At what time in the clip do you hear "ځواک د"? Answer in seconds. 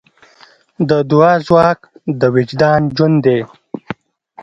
1.47-2.21